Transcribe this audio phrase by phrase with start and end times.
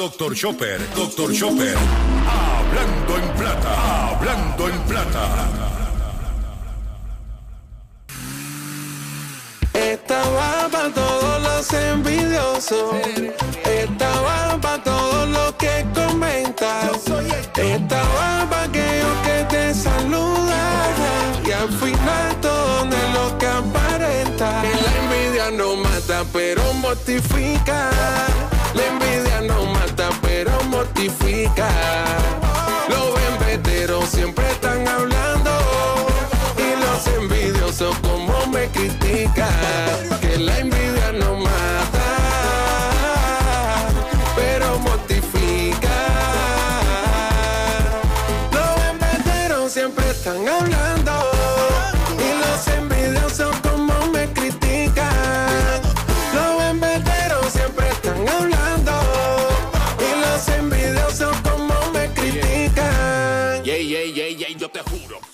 [0.00, 1.76] Doctor Chopper, Doctor Chopper.
[2.26, 5.28] Hablando en plata, hablando en plata.
[9.74, 12.94] Esta va para todos los envidiosos.
[13.62, 16.92] Esta va para todos los que comentan.
[17.56, 21.46] Esta va para aquellos que te saludan.
[21.46, 24.62] Y al final todo es lo que aparenta.
[24.62, 27.90] Que la envidia no mata, pero mortifica.
[28.72, 29.19] La envidia no mata, pero
[32.88, 35.50] Los embeteros siempre están hablando.
[36.56, 39.99] Y los envidiosos como me critican.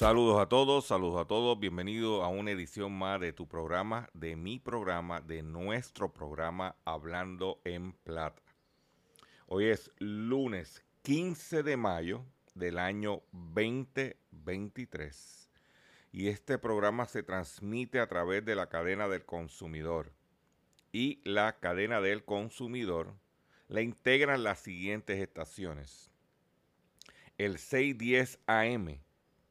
[0.06, 1.58] Saludos a todos, saludos a todos.
[1.58, 7.60] Bienvenido a una edición más de tu programa, de mi programa, de nuestro programa Hablando
[7.64, 8.40] en Plata.
[9.48, 15.50] Hoy es lunes 15 de mayo del año 2023
[16.12, 20.12] y este programa se transmite a través de la cadena del consumidor
[20.92, 23.12] y la cadena del consumidor
[23.66, 26.12] la integran las siguientes estaciones.
[27.38, 29.00] El 610 AM,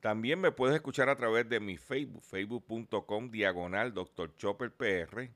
[0.00, 4.34] También me puedes escuchar a través de mi Facebook, facebook.com diagonal Dr.
[4.36, 5.28] Chopper PR.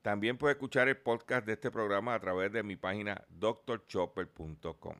[0.00, 4.96] También puedes escuchar el podcast de este programa a través de mi página drchopper.com.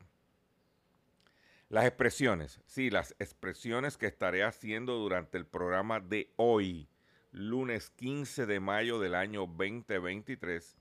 [1.69, 6.87] Las expresiones, sí, las expresiones que estaré haciendo durante el programa de hoy,
[7.31, 10.77] lunes 15 de mayo del año 2023,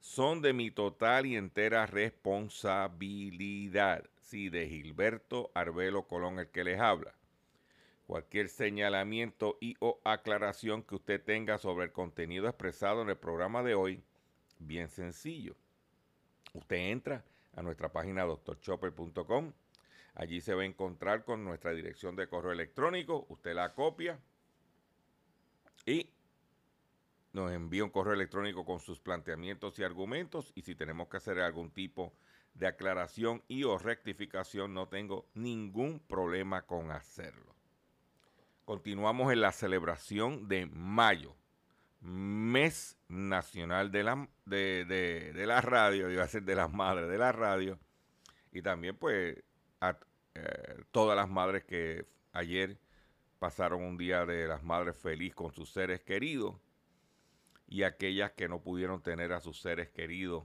[0.00, 4.10] son de mi total y entera responsabilidad.
[4.20, 7.14] Sí, de Gilberto Arbelo Colón, el que les habla.
[8.06, 13.62] Cualquier señalamiento y o aclaración que usted tenga sobre el contenido expresado en el programa
[13.62, 14.04] de hoy,
[14.58, 15.56] bien sencillo.
[16.52, 19.52] Usted entra a nuestra página doctorchopper.com.
[20.14, 23.26] Allí se va a encontrar con nuestra dirección de correo electrónico.
[23.30, 24.20] Usted la copia
[25.86, 26.10] y
[27.32, 30.52] nos envía un correo electrónico con sus planteamientos y argumentos.
[30.54, 32.12] Y si tenemos que hacer algún tipo
[32.52, 37.53] de aclaración y o rectificación, no tengo ningún problema con hacerlo.
[38.64, 41.36] Continuamos en la celebración de mayo,
[42.00, 47.18] mes nacional de la, de, de, de radio, iba a ser de las madres de
[47.18, 47.78] la radio,
[48.52, 49.42] y también pues
[49.82, 49.98] a
[50.34, 52.78] eh, todas las madres que ayer
[53.38, 56.56] pasaron un día de las madres feliz con sus seres queridos,
[57.68, 60.44] y aquellas que no pudieron tener a sus seres queridos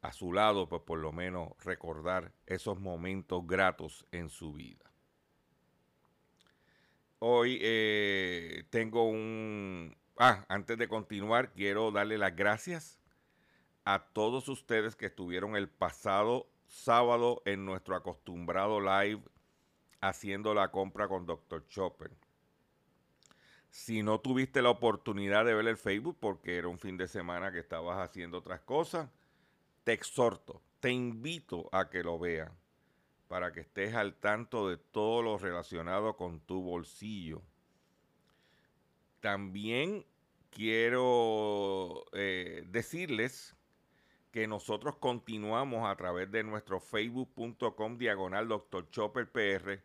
[0.00, 4.91] a su lado, pues por lo menos recordar esos momentos gratos en su vida.
[7.24, 9.96] Hoy eh, tengo un...
[10.18, 12.98] Ah, antes de continuar, quiero darle las gracias
[13.84, 19.22] a todos ustedes que estuvieron el pasado sábado en nuestro acostumbrado live
[20.00, 21.64] haciendo la compra con Dr.
[21.68, 22.10] Chopper.
[23.70, 27.52] Si no tuviste la oportunidad de ver el Facebook porque era un fin de semana
[27.52, 29.08] que estabas haciendo otras cosas,
[29.84, 32.50] te exhorto, te invito a que lo vean
[33.32, 37.40] para que estés al tanto de todo lo relacionado con tu bolsillo.
[39.20, 40.04] También
[40.50, 43.56] quiero eh, decirles
[44.32, 48.90] que nosotros continuamos a través de nuestro facebook.com diagonal Dr.
[48.90, 49.80] Chopper PR.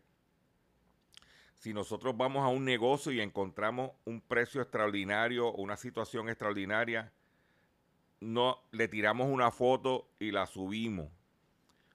[1.54, 7.14] Si nosotros vamos a un negocio y encontramos un precio extraordinario o una situación extraordinaria,
[8.20, 11.17] no le tiramos una foto y la subimos.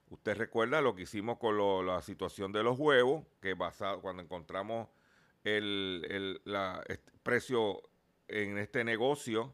[0.09, 4.87] Usted recuerda lo que hicimos con la situación de los huevos, que basado, cuando encontramos
[5.43, 6.41] el,
[7.23, 7.81] precio
[8.27, 9.53] en este negocio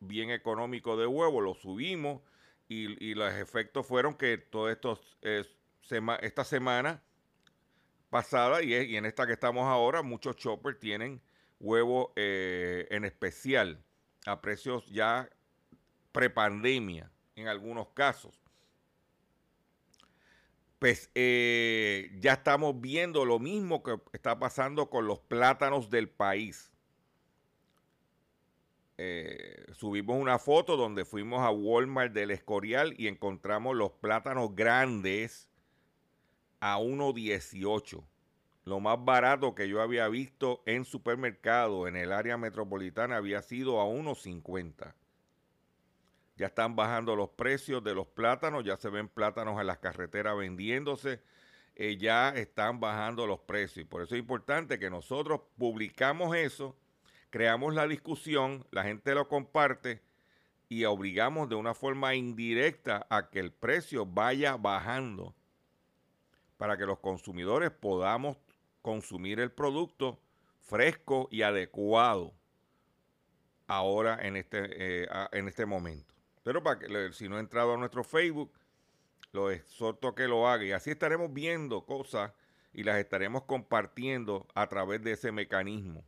[0.00, 2.22] bien económico de huevo, lo subimos
[2.68, 7.02] y, los efectos fueron que todo esto, esta semana
[8.10, 11.20] pasada y, en esta que estamos ahora, muchos choppers tienen
[11.60, 13.82] huevo eh, en especial
[14.26, 15.28] a precios ya
[16.12, 18.34] prepandemia en algunos casos.
[20.78, 26.72] Pues eh, ya estamos viendo lo mismo que está pasando con los plátanos del país.
[28.96, 35.48] Eh, subimos una foto donde fuimos a Walmart del Escorial y encontramos los plátanos grandes
[36.60, 38.04] a 1.18.
[38.64, 43.80] Lo más barato que yo había visto en supermercado en el área metropolitana había sido
[43.80, 44.94] a 1.50.
[46.38, 50.36] Ya están bajando los precios de los plátanos, ya se ven plátanos en las carreteras
[50.36, 51.20] vendiéndose,
[51.74, 53.86] eh, ya están bajando los precios.
[53.86, 56.74] Por eso es importante que nosotros publicamos eso
[57.30, 60.02] creamos la discusión, la gente lo comparte
[60.68, 65.34] y obligamos de una forma indirecta a que el precio vaya bajando
[66.56, 68.36] para que los consumidores podamos
[68.82, 70.18] consumir el producto
[70.60, 72.34] fresco y adecuado
[73.66, 76.14] ahora en este, eh, en este momento.
[76.48, 78.50] Pero para que, si no ha entrado a nuestro Facebook,
[79.32, 80.64] lo exhorto a que lo haga.
[80.64, 82.32] Y así estaremos viendo cosas
[82.72, 86.06] y las estaremos compartiendo a través de ese mecanismo.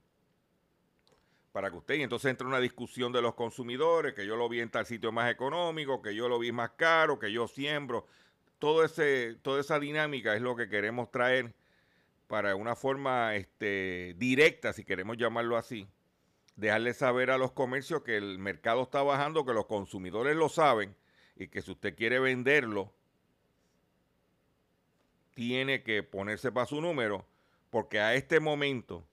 [1.53, 4.61] Para que usted, y entonces entra una discusión de los consumidores, que yo lo vi
[4.61, 8.07] en tal sitio más económico, que yo lo vi más caro, que yo siembro.
[8.59, 11.53] Todo ese, toda esa dinámica es lo que queremos traer
[12.29, 15.87] para una forma este, directa, si queremos llamarlo así,
[16.61, 20.95] dejarle saber a los comercios que el mercado está bajando, que los consumidores lo saben
[21.35, 22.93] y que si usted quiere venderlo,
[25.35, 27.25] tiene que ponerse para su número,
[27.71, 29.07] porque a este momento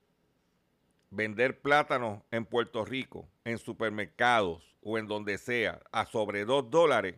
[1.10, 7.16] vender plátanos en Puerto Rico, en supermercados o en donde sea, a sobre dos dólares,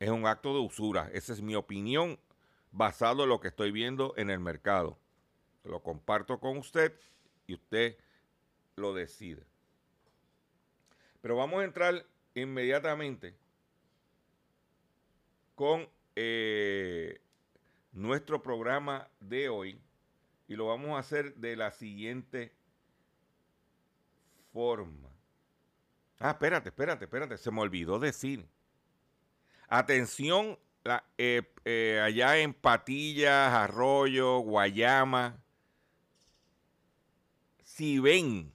[0.00, 1.08] es un acto de usura.
[1.12, 2.18] Esa es mi opinión
[2.72, 4.98] basado en lo que estoy viendo en el mercado.
[5.62, 6.98] Lo comparto con usted
[7.46, 7.96] y usted
[8.76, 9.44] lo decide.
[11.20, 13.34] Pero vamos a entrar inmediatamente
[15.54, 17.20] con eh,
[17.92, 19.80] nuestro programa de hoy
[20.48, 22.52] y lo vamos a hacer de la siguiente
[24.52, 25.10] forma.
[26.18, 28.46] Ah, espérate, espérate, espérate, se me olvidó decir.
[29.68, 30.58] Atención,
[31.16, 35.42] eh, eh, allá en Patillas, Arroyo, Guayama.
[37.62, 38.52] Si ven,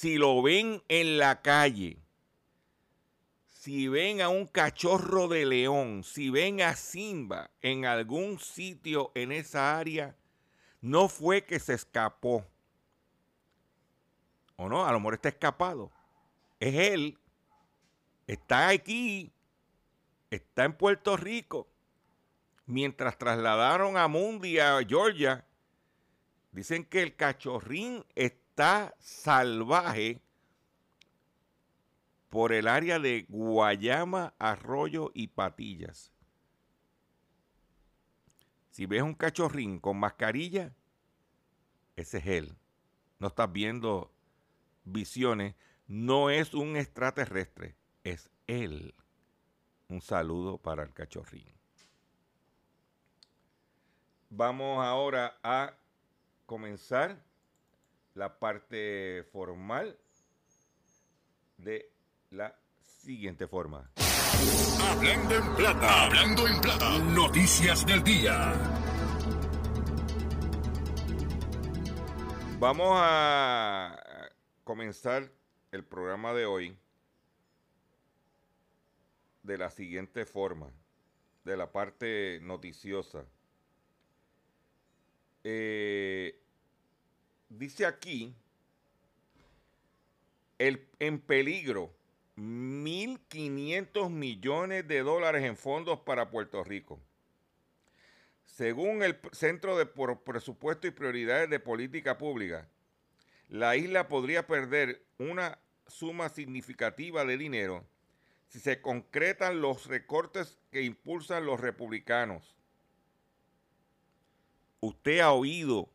[0.00, 1.98] si lo ven en la calle,
[3.44, 9.30] si ven a un cachorro de león, si ven a Simba en algún sitio en
[9.30, 10.16] esa área,
[10.80, 12.46] no fue que se escapó.
[14.56, 15.92] O no, a lo mejor está escapado.
[16.60, 17.18] Es él.
[18.26, 19.30] Está aquí.
[20.30, 21.68] Está en Puerto Rico.
[22.64, 25.44] Mientras trasladaron a Mundi a Georgia,
[26.52, 28.49] dicen que el cachorrín está
[28.98, 30.20] salvaje
[32.28, 36.12] por el área de Guayama, Arroyo y Patillas.
[38.70, 40.72] Si ves un cachorrín con mascarilla,
[41.96, 42.56] ese es él.
[43.18, 44.12] No estás viendo
[44.84, 45.54] visiones.
[45.86, 48.94] No es un extraterrestre, es él.
[49.88, 51.52] Un saludo para el cachorrín.
[54.30, 55.74] Vamos ahora a
[56.46, 57.29] comenzar
[58.20, 59.98] la parte formal
[61.56, 61.90] de
[62.32, 63.90] la siguiente forma.
[64.90, 68.52] Hablando en plata, hablando en plata, noticias del día.
[72.58, 73.98] Vamos a
[74.64, 75.32] comenzar
[75.72, 76.76] el programa de hoy
[79.44, 80.70] de la siguiente forma,
[81.44, 83.24] de la parte noticiosa.
[85.42, 86.38] Eh,
[87.50, 88.34] dice aquí,
[90.58, 91.92] el, en peligro
[92.36, 96.98] 1.500 millones de dólares en fondos para Puerto Rico.
[98.46, 102.68] Según el Centro de Presupuesto y Prioridades de Política Pública,
[103.48, 107.84] la isla podría perder una suma significativa de dinero
[108.48, 112.56] si se concretan los recortes que impulsan los republicanos.
[114.80, 115.88] Usted ha oído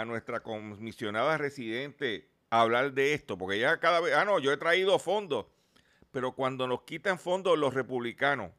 [0.00, 4.56] a nuestra comisionada residente hablar de esto, porque ya cada vez, ah, no, yo he
[4.56, 5.46] traído fondos,
[6.10, 8.50] pero cuando nos quitan fondos los republicanos,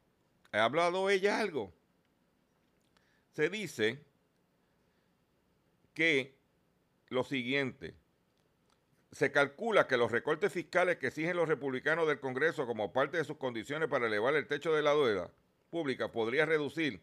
[0.51, 1.73] ¿ha hablado ella algo?
[3.33, 4.03] Se dice
[5.93, 6.35] que
[7.09, 7.95] lo siguiente,
[9.11, 13.25] se calcula que los recortes fiscales que exigen los republicanos del Congreso como parte de
[13.25, 15.29] sus condiciones para elevar el techo de la deuda
[15.69, 17.01] pública podría reducir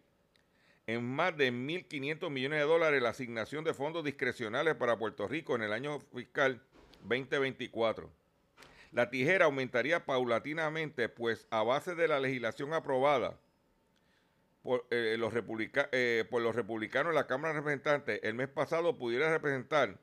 [0.89, 5.55] en más de 1.500 millones de dólares la asignación de fondos discrecionales para Puerto Rico
[5.55, 6.63] en el año fiscal
[7.03, 8.11] 2024.
[8.93, 13.39] La tijera aumentaría paulatinamente, pues a base de la legislación aprobada
[14.63, 15.35] por, eh, los,
[15.93, 20.01] eh, por los republicanos en la Cámara de Representantes el mes pasado pudiera representar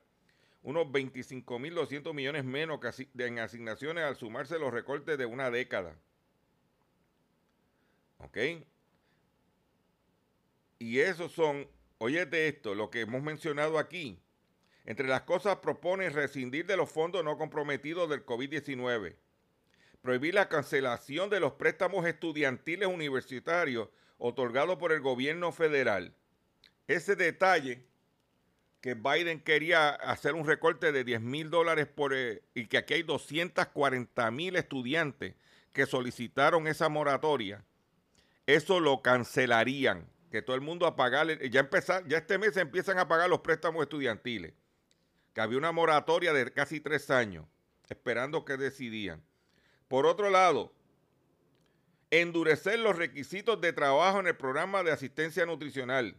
[0.62, 5.96] unos 25.200 millones menos que en asignaciones al sumarse los recortes de una década.
[8.18, 8.38] ¿Ok?
[10.78, 11.68] Y esos son,
[11.98, 14.18] de esto, lo que hemos mencionado aquí.
[14.84, 19.16] Entre las cosas propone rescindir de los fondos no comprometidos del COVID-19,
[20.00, 26.14] prohibir la cancelación de los préstamos estudiantiles universitarios otorgados por el gobierno federal.
[26.86, 27.84] Ese detalle
[28.80, 32.94] que Biden quería hacer un recorte de 10 mil dólares por, eh, y que aquí
[32.94, 35.34] hay 240 mil estudiantes
[35.72, 37.64] que solicitaron esa moratoria,
[38.46, 42.98] eso lo cancelarían, que todo el mundo a pagar, ya empezar, ya este mes empiezan
[42.98, 44.54] a pagar los préstamos estudiantiles,
[45.32, 47.46] que había una moratoria de casi tres años,
[47.88, 49.22] esperando que decidían.
[49.88, 50.72] Por otro lado,
[52.10, 56.16] endurecer los requisitos de trabajo en el programa de asistencia nutricional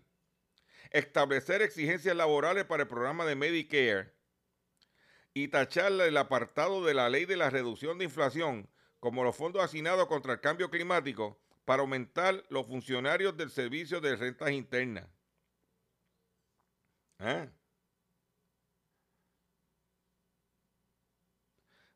[0.92, 4.14] establecer exigencias laborales para el programa de Medicare
[5.34, 9.64] y tachar el apartado de la ley de la reducción de inflación como los fondos
[9.64, 15.06] asignados contra el cambio climático para aumentar los funcionarios del servicio de rentas internas.
[17.20, 17.50] ¿Eh?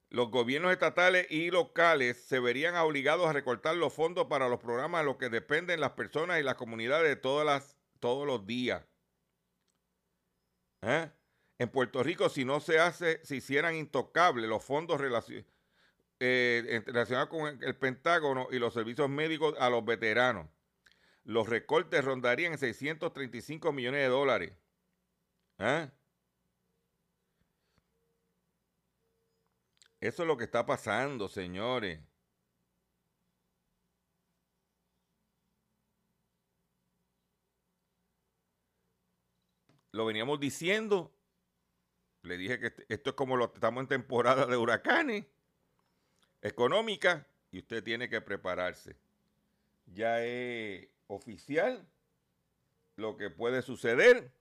[0.09, 5.03] Los gobiernos estatales y locales se verían obligados a recortar los fondos para los programas
[5.03, 8.85] de los que dependen las personas y las comunidades de todas las todos los días.
[10.81, 11.09] ¿Eh?
[11.59, 14.99] En Puerto Rico, si no se hace, si hicieran intocables los fondos
[16.23, 20.47] eh, relacionados con el Pentágono y los servicios médicos a los veteranos,
[21.23, 24.53] los recortes rondarían en 635 millones de dólares.
[25.59, 25.89] ¿Eh?
[29.99, 31.99] Eso es lo que está pasando, señores.
[39.91, 41.13] lo veníamos diciendo.
[42.23, 45.25] Le dije que esto es como lo estamos en temporada de huracanes
[46.41, 48.95] económica y usted tiene que prepararse.
[49.85, 51.87] Ya es oficial
[52.95, 54.31] lo que puede suceder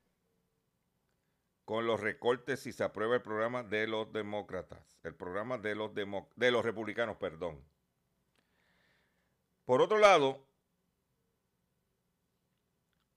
[1.65, 5.93] con los recortes si se aprueba el programa de los demócratas, el programa de los,
[5.95, 7.63] de los republicanos, perdón.
[9.65, 10.45] Por otro lado,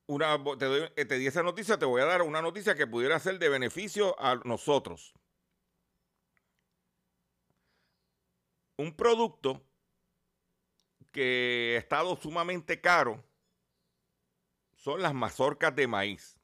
[0.06, 3.20] una, te, eh, te di esa noticia, te voy a dar una noticia que pudiera
[3.20, 5.16] ser de beneficio a nosotros.
[8.78, 9.62] Un producto
[11.12, 13.24] que ha estado sumamente caro
[14.76, 16.40] son las mazorcas de maíz.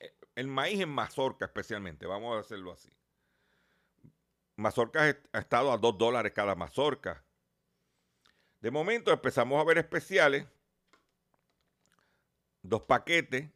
[0.00, 2.90] Eh, el maíz en mazorca especialmente, vamos a hacerlo así.
[4.56, 7.24] Mazorcas ha estado a 2 dólares cada mazorca.
[8.60, 10.46] De momento empezamos a ver especiales
[12.64, 13.50] dos paquetes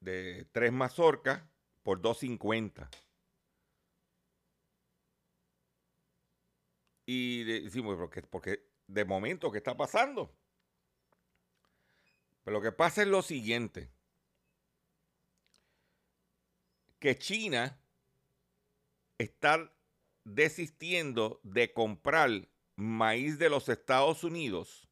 [0.00, 1.42] de tres mazorcas
[1.82, 2.88] por 2.50.
[7.06, 10.34] Y decimos, porque, porque de momento, ¿qué está pasando?
[12.44, 13.90] Pero lo que pasa es lo siguiente.
[16.98, 17.80] Que China
[19.18, 19.72] está
[20.24, 24.88] desistiendo de comprar maíz de los Estados Unidos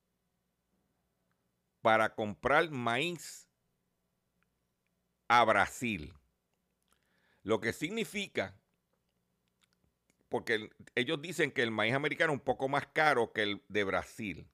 [1.81, 3.49] para comprar maíz
[5.29, 6.13] a Brasil.
[7.43, 8.58] Lo que significa,
[10.29, 13.85] porque ellos dicen que el maíz americano es un poco más caro que el de
[13.85, 14.49] Brasil.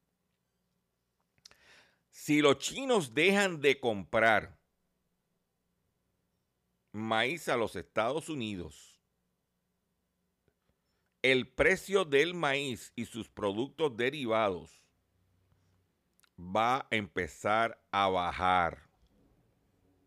[2.11, 4.57] Si los chinos dejan de comprar
[6.93, 9.01] maíz a los Estados Unidos,
[11.23, 14.85] el precio del maíz y sus productos derivados
[16.39, 18.91] va a empezar a bajar.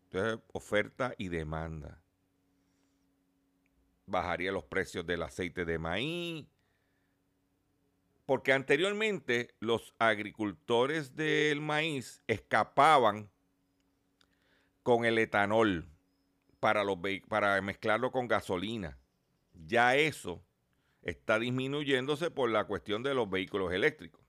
[0.04, 2.02] Entonces, oferta y demanda.
[4.08, 6.46] Bajaría los precios del aceite de maíz,
[8.26, 13.30] porque anteriormente los agricultores del maíz escapaban
[14.82, 15.88] con el etanol
[16.60, 16.98] para, los,
[17.28, 18.98] para mezclarlo con gasolina.
[19.66, 20.42] Ya eso
[21.02, 24.20] está disminuyéndose por la cuestión de los vehículos eléctricos.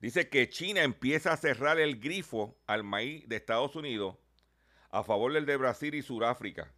[0.00, 4.16] Dice que China empieza a cerrar el grifo al maíz de Estados Unidos
[4.90, 6.72] a favor del de Brasil y Sudáfrica.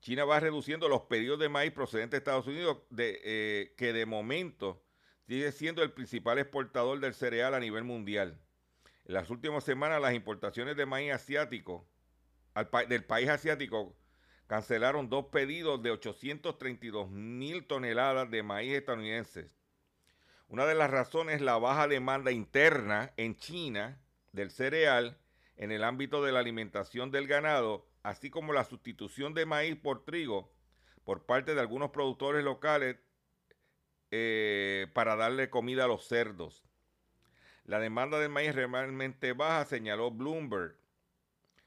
[0.00, 4.82] China va reduciendo los pedidos de maíz procedentes de Estados Unidos, eh, que de momento
[5.26, 8.40] sigue siendo el principal exportador del cereal a nivel mundial.
[9.04, 11.86] En las últimas semanas, las importaciones de maíz asiático
[12.88, 13.96] del país asiático
[14.46, 19.60] cancelaron dos pedidos de 832 mil toneladas de maíz estadounidenses.
[20.48, 24.00] Una de las razones es la baja demanda interna en China
[24.32, 25.16] del cereal
[25.56, 30.04] en el ámbito de la alimentación del ganado así como la sustitución de maíz por
[30.04, 30.52] trigo
[31.04, 32.96] por parte de algunos productores locales
[34.10, 36.62] eh, para darle comida a los cerdos.
[37.64, 40.76] La demanda de maíz realmente baja, señaló Bloomberg.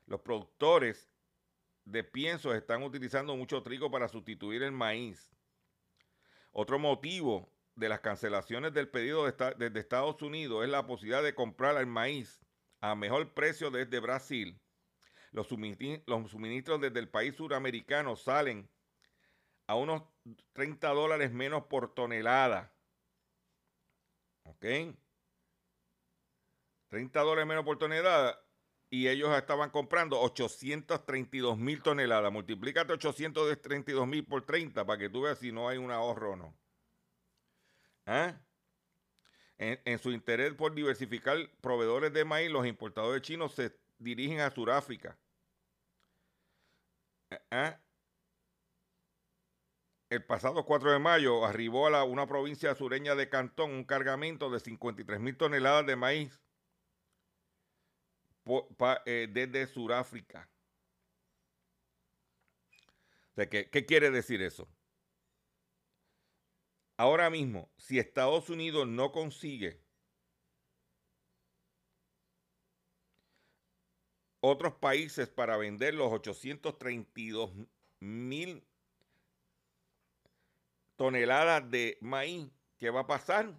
[0.05, 1.09] Los productores
[1.85, 5.31] de piensos están utilizando mucho trigo para sustituir el maíz.
[6.51, 11.77] Otro motivo de las cancelaciones del pedido desde Estados Unidos es la posibilidad de comprar
[11.77, 12.39] el maíz
[12.81, 14.62] a mejor precio desde Brasil
[15.33, 18.69] los suministros, desde el país suramericano salen
[19.67, 20.03] a unos
[20.53, 22.71] 30 dólares menos por tonelada.
[24.43, 24.65] ¿Ok?
[26.89, 28.39] 30 dólares menos por tonelada
[28.91, 32.31] y ellos estaban comprando 832 mil toneladas.
[32.31, 36.35] Multiplícate 832 mil por 30 para que tú veas si no hay un ahorro o
[36.35, 36.55] no.
[38.05, 38.39] ¿Ah?
[39.57, 44.51] En, en, su interés por diversificar proveedores de maíz, los importadores chinos se dirigen a
[44.51, 45.17] Sudáfrica
[47.51, 47.77] ¿Eh?
[50.09, 54.59] El pasado 4 de mayo arribó a una provincia sureña de Cantón un cargamento de
[54.59, 56.39] 53 mil toneladas de maíz
[59.05, 60.49] eh, desde Sudáfrica.
[63.36, 64.67] ¿qué, ¿Qué quiere decir eso?
[66.97, 69.83] Ahora mismo, si Estados Unidos no consigue
[74.45, 77.49] otros países para vender los 832
[78.01, 78.62] mil
[80.97, 83.58] toneladas de maíz, ¿qué va a pasar?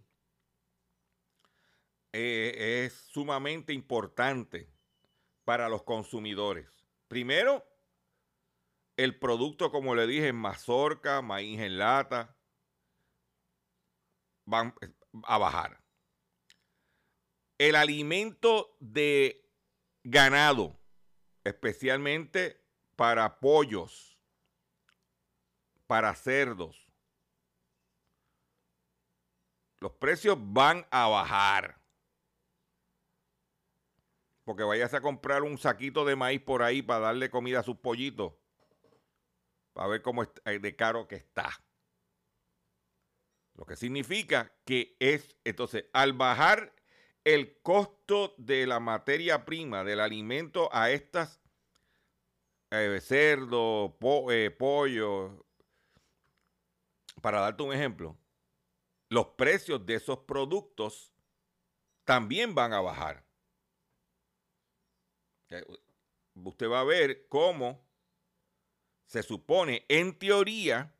[2.13, 4.69] eh, es sumamente importante
[5.43, 6.86] para los consumidores.
[7.10, 7.73] Primero,
[8.97, 12.38] el producto, como le dije, mazorca, maíz en lata,
[14.45, 14.75] van
[15.23, 15.84] a bajar.
[17.58, 19.49] El alimento de
[20.03, 20.79] ganado,
[21.43, 22.63] especialmente
[22.95, 24.19] para pollos,
[25.88, 26.88] para cerdos,
[29.79, 31.82] los precios van a bajar.
[34.45, 37.77] Porque vayas a comprar un saquito de maíz por ahí para darle comida a sus
[37.77, 38.34] pollitos
[39.76, 41.50] a ver cómo eh, de caro que está.
[43.56, 46.74] Lo que significa que es, entonces, al bajar
[47.24, 51.40] el costo de la materia prima, del alimento a estas
[52.72, 53.98] eh, cerdo,
[54.32, 55.46] eh, pollo,
[57.22, 58.18] para darte un ejemplo,
[59.10, 61.14] los precios de esos productos
[62.04, 63.24] también van a bajar.
[66.34, 67.86] Usted va a ver cómo
[69.06, 70.94] se supone, en teoría,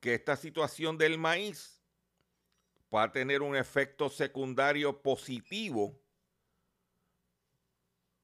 [0.00, 1.82] que esta situación del maíz
[2.94, 6.00] va a tener un efecto secundario positivo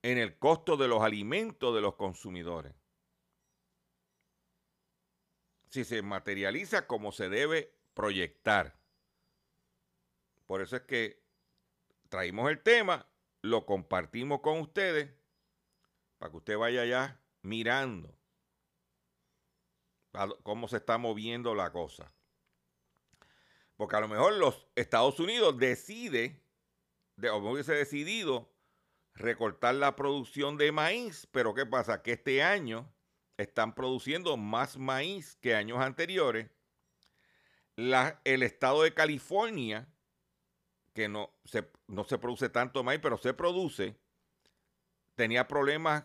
[0.03, 2.75] en el costo de los alimentos de los consumidores.
[5.71, 8.79] Si se materializa como se debe proyectar.
[10.47, 11.23] Por eso es que
[12.09, 13.09] traímos el tema,
[13.43, 15.13] lo compartimos con ustedes,
[16.19, 18.13] para que usted vaya ya mirando
[20.43, 22.13] cómo se está moviendo la cosa.
[23.77, 26.43] Porque a lo mejor los Estados Unidos decide,
[27.17, 28.51] de, o hubiese decidido
[29.15, 32.03] recortar la producción de maíz, pero ¿qué pasa?
[32.03, 32.91] Que este año
[33.37, 36.51] están produciendo más maíz que años anteriores.
[37.77, 39.87] El estado de California,
[40.95, 43.99] que no se, no se produce tanto maíz, pero se produce,
[45.15, 46.05] tenía problemas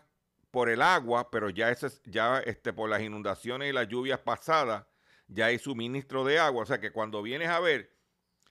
[0.52, 4.86] por el agua, pero ya, ese, ya este, por las inundaciones y las lluvias pasadas,
[5.26, 6.62] ya hay suministro de agua.
[6.62, 7.96] O sea que cuando vienes a ver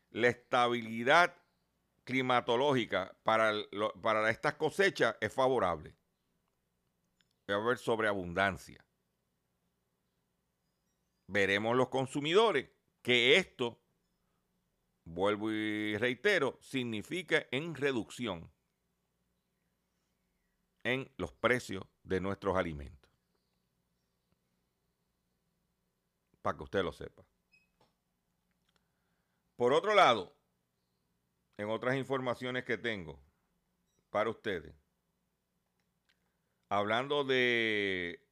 [0.09, 1.37] la estabilidad
[2.03, 3.53] climatológica para,
[4.01, 5.95] para estas cosechas es favorable.
[7.49, 8.83] Va a haber sobreabundancia.
[11.27, 12.67] Veremos los consumidores
[13.03, 13.79] que esto,
[15.05, 18.51] vuelvo y reitero, significa en reducción
[20.83, 23.11] en los precios de nuestros alimentos.
[26.41, 27.23] Para que usted lo sepa.
[29.55, 30.35] Por otro lado,
[31.57, 33.21] en otras informaciones que tengo
[34.09, 34.73] para ustedes,
[36.69, 38.27] hablando de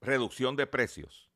[0.00, 1.30] reducción de precios,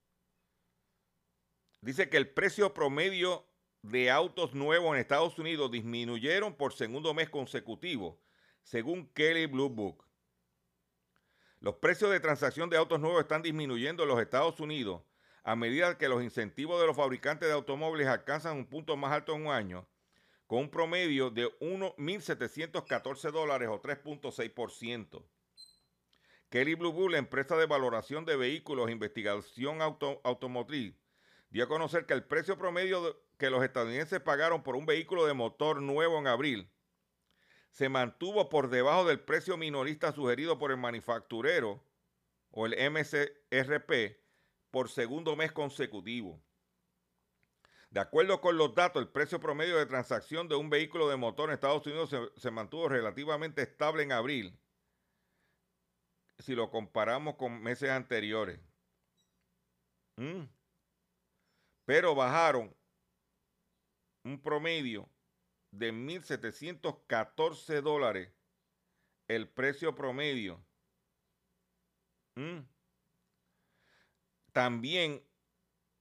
[1.80, 3.46] dice que el precio promedio
[3.82, 8.20] de autos nuevos en Estados Unidos disminuyeron por segundo mes consecutivo
[8.62, 10.07] según Kelly Blue Book.
[11.60, 15.02] Los precios de transacción de autos nuevos están disminuyendo en los Estados Unidos
[15.42, 19.34] a medida que los incentivos de los fabricantes de automóviles alcanzan un punto más alto
[19.34, 19.88] en un año,
[20.46, 25.24] con un promedio de 1.714 dólares o 3.6%.
[26.50, 30.94] Kelly Blue Book, la empresa de valoración de vehículos e investigación automotriz,
[31.50, 35.34] dio a conocer que el precio promedio que los estadounidenses pagaron por un vehículo de
[35.34, 36.70] motor nuevo en abril
[37.70, 41.84] se mantuvo por debajo del precio minorista sugerido por el manufacturero
[42.50, 44.18] o el MCRP
[44.70, 46.42] por segundo mes consecutivo.
[47.90, 51.48] De acuerdo con los datos, el precio promedio de transacción de un vehículo de motor
[51.48, 54.58] en Estados Unidos se, mantuvo relativamente estable en abril
[56.38, 58.60] si lo comparamos con meses anteriores.
[60.16, 60.44] Mm.
[61.86, 62.76] Pero bajaron
[64.22, 65.08] un promedio
[65.70, 68.32] de 1.714 dólares
[69.28, 70.64] el precio promedio.
[72.34, 72.60] Mm.
[74.52, 75.22] También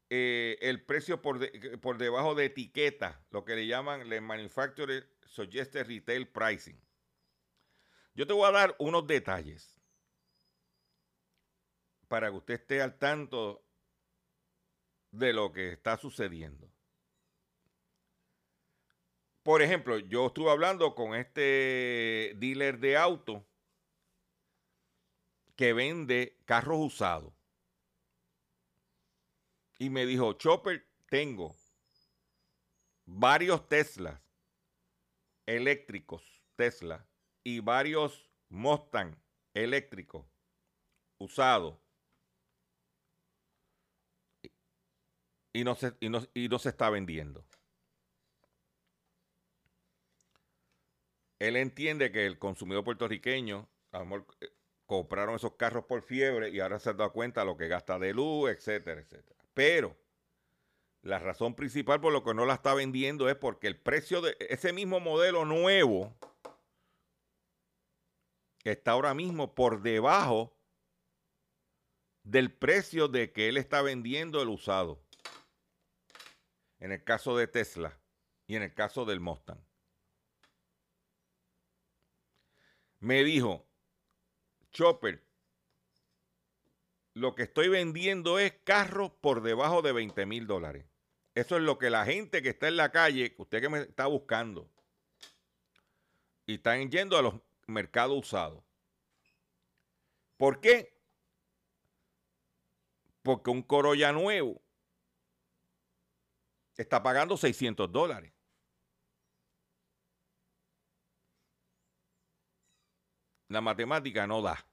[0.09, 1.39] eh, el precio por,
[1.81, 6.81] por, debajo de etiqueta, lo que le llaman el Manufacturer Suggested Retail Pricing.
[8.13, 9.77] Yo te voy a dar unos detalles
[12.07, 13.65] para que usted esté al tanto
[15.11, 16.71] de lo que está sucediendo.
[19.47, 23.47] Por ejemplo, yo estuve hablando con este dealer de auto
[25.55, 27.33] que vende carros usados.
[29.79, 31.55] Y me dijo, Chopper, tengo
[33.05, 34.19] varios Teslas
[35.45, 37.07] eléctricos, Tesla,
[37.41, 39.15] y varios Mustang
[39.53, 40.25] eléctricos
[41.19, 41.79] usados.
[45.53, 47.46] Y no, se, y no se está vendiendo.
[51.39, 54.49] Él entiende que el consumidor puertorriqueño, a lo eh,
[54.85, 57.99] compraron esos carros por fiebre y ahora se ha dado cuenta de lo que gasta
[57.99, 59.39] de luz, etcétera, etcétera.
[59.53, 59.97] Pero
[61.01, 64.35] la razón principal por lo que no la está vendiendo es porque el precio de
[64.39, 66.15] ese mismo modelo nuevo
[68.71, 70.53] está ahora mismo por debajo
[72.23, 75.01] del precio de que él está vendiendo el usado.
[76.79, 77.99] En el caso de Tesla
[78.45, 79.66] y en el caso del Mustang.
[82.99, 83.67] Me dijo,
[84.71, 85.23] Chopper,
[87.13, 90.85] lo que estoy vendiendo es carros por debajo de 20 mil dólares.
[91.33, 94.07] Eso es lo que la gente que está en la calle, usted que me está
[94.07, 94.69] buscando,
[96.45, 97.35] y están yendo a los
[97.67, 98.63] mercados usados.
[100.37, 100.95] ¿Por qué?
[103.21, 104.61] Porque un Corolla nuevo
[106.77, 108.36] está pagando 600 dólares.
[113.49, 114.65] La matemática no da.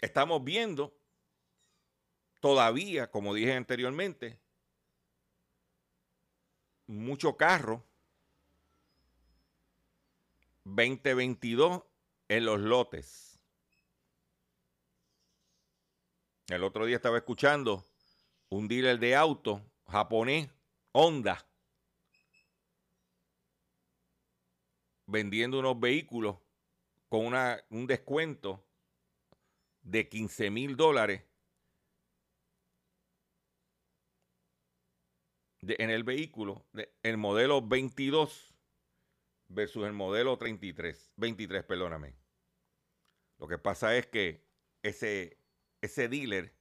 [0.00, 0.96] Estamos viendo
[2.40, 4.38] todavía, como dije anteriormente,
[6.86, 7.84] mucho carro
[10.64, 11.82] 2022
[12.28, 13.40] en los lotes.
[16.48, 17.84] El otro día estaba escuchando
[18.48, 20.48] un dealer de auto japonés,
[20.92, 21.46] Honda,
[25.08, 26.36] vendiendo unos vehículos
[27.08, 28.64] con una, un descuento
[29.82, 31.24] de 15 mil dólares
[35.62, 36.66] en el vehículo,
[37.02, 38.54] el modelo 22
[39.48, 42.14] versus el modelo 33, 23, perdóname.
[43.38, 44.46] Lo que pasa es que
[44.82, 45.38] ese,
[45.80, 46.54] ese dealer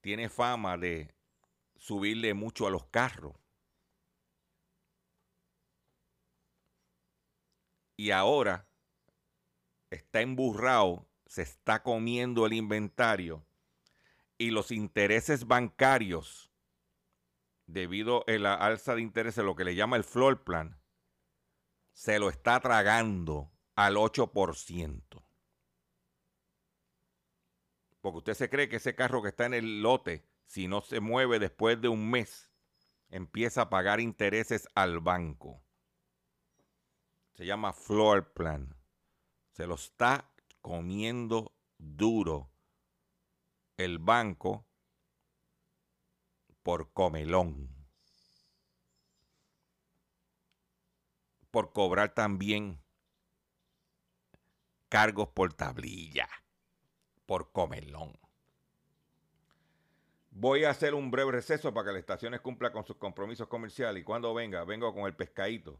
[0.00, 1.14] tiene fama de
[1.76, 3.41] subirle mucho a los carros.
[8.02, 8.66] Y ahora
[9.90, 13.46] está emburrado, se está comiendo el inventario
[14.38, 16.50] y los intereses bancarios,
[17.66, 20.80] debido a la alza de intereses, lo que le llama el floor plan,
[21.92, 25.22] se lo está tragando al 8%.
[28.00, 30.98] Porque usted se cree que ese carro que está en el lote, si no se
[30.98, 32.50] mueve después de un mes,
[33.10, 35.61] empieza a pagar intereses al banco.
[37.32, 38.74] Se llama floor plan.
[39.52, 42.50] Se lo está comiendo duro
[43.76, 44.66] el banco
[46.62, 47.68] por comelón.
[51.50, 52.80] Por cobrar también
[54.88, 56.28] cargos por tablilla.
[57.26, 58.18] Por comelón.
[60.30, 64.00] Voy a hacer un breve receso para que la estaciones cumpla con sus compromisos comerciales
[64.00, 65.78] y cuando venga, vengo con el pescadito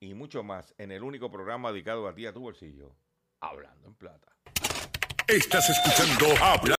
[0.00, 2.96] y mucho más en el único programa dedicado a ti, a tu bolsillo,
[3.40, 4.32] Hablando en Plata.
[5.26, 6.74] Estás escuchando Habla.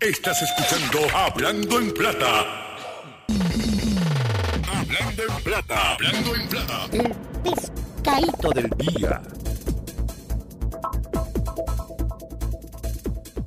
[0.00, 2.76] Estás escuchando Hablando en Plata.
[4.74, 5.92] Hablando en Plata.
[5.92, 6.86] Hablando en Plata.
[6.92, 9.22] El pescadito del día.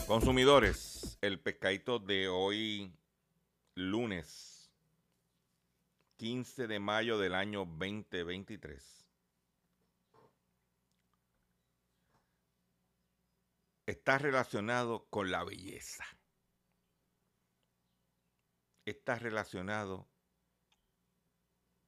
[0.07, 0.94] Consumidores,
[1.25, 2.93] el pescadito de hoy,
[3.73, 4.71] lunes
[6.17, 9.07] 15 de mayo del año 2023.
[13.87, 16.05] Está relacionado con la belleza.
[18.85, 20.07] Está relacionado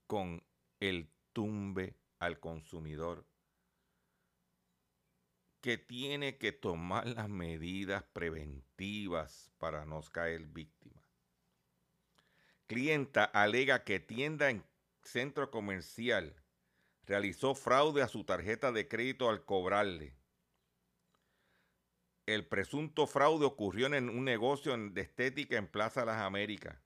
[0.07, 0.43] con
[0.79, 3.26] el tumbe al consumidor
[5.67, 11.03] que tiene que tomar las medidas preventivas para no caer víctima.
[12.67, 14.63] Clienta alega que tienda en
[15.01, 16.41] centro comercial
[17.03, 20.15] realizó fraude a su tarjeta de crédito al cobrarle.
[22.25, 26.77] El presunto fraude ocurrió en un negocio de estética en Plaza Las Américas.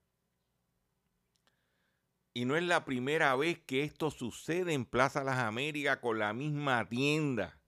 [2.34, 6.34] Y no es la primera vez que esto sucede en Plaza Las Américas con la
[6.34, 7.61] misma tienda.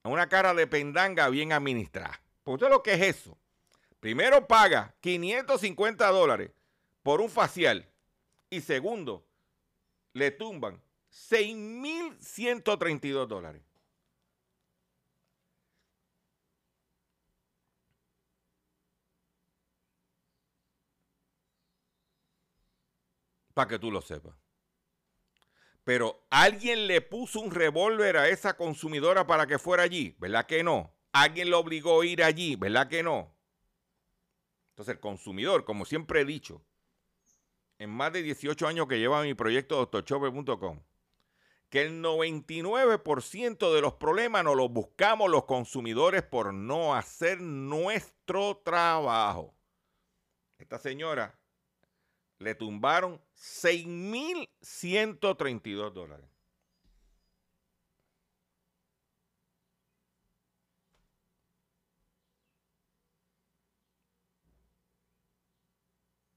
[0.05, 2.23] a una cara de pendanga bien administrada.
[2.45, 3.37] Pues usted lo que es eso.
[3.99, 6.53] Primero paga 550 dólares
[7.03, 7.91] por un facial
[8.49, 9.27] y segundo,
[10.13, 10.81] le tumban
[11.17, 13.63] 6.132 dólares.
[23.55, 24.35] Para que tú lo sepas.
[25.83, 30.63] Pero alguien le puso un revólver a esa consumidora para que fuera allí, ¿verdad que
[30.63, 30.95] no?
[31.13, 33.35] Alguien lo obligó a ir allí, ¿verdad que no?
[34.71, 36.63] Entonces el consumidor, como siempre he dicho,
[37.79, 40.83] en más de 18 años que lleva mi proyecto doctorchopper.com,
[41.69, 48.59] que el 99% de los problemas nos los buscamos los consumidores por no hacer nuestro
[48.59, 49.55] trabajo.
[50.59, 51.39] Esta señora
[52.39, 56.31] le tumbaron 6.132 dólares.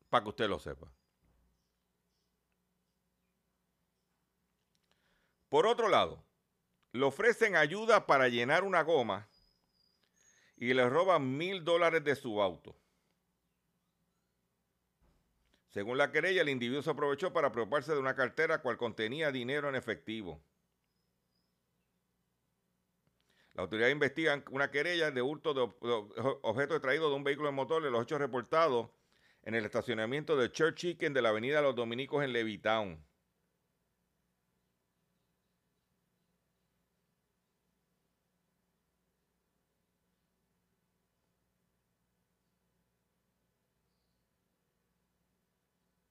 [0.09, 0.91] Para que usted lo sepa.
[5.49, 6.23] Por otro lado,
[6.91, 9.27] le ofrecen ayuda para llenar una goma
[10.55, 12.75] y le roban mil dólares de su auto.
[15.69, 19.69] Según la querella, el individuo se aprovechó para preocuparse de una cartera cual contenía dinero
[19.69, 20.41] en efectivo.
[23.53, 25.61] La autoridad investiga una querella de hurto de,
[26.41, 28.89] objetos traídos de un vehículo de motor de los hechos reportados
[29.43, 33.03] en el estacionamiento de Church Chicken de la avenida Los Dominicos en Levittown.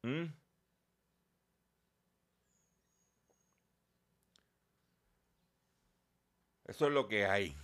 [0.03, 0.33] ¿Mm?
[6.79, 7.57] Eso es lo que hay.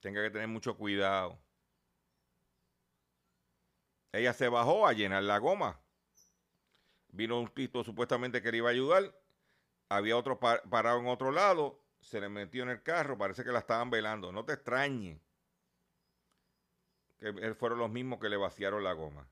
[0.00, 1.38] Tenga que tener mucho cuidado.
[4.12, 5.78] Ella se bajó a llenar la goma.
[7.08, 9.14] Vino un tipo supuestamente que le iba a ayudar.
[9.90, 13.58] Había otro parado en otro lado se le metió en el carro, parece que la
[13.58, 14.32] estaban velando.
[14.32, 15.20] No te extrañe
[17.18, 19.28] que fueron los mismos que le vaciaron la goma.